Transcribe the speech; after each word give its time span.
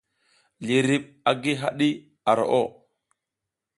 Liriɓ 0.65 1.03
a 1.29 1.31
gi 1.41 1.51
haɗi 1.61 1.87
ar 2.29 2.37
roʼo. 2.39 2.61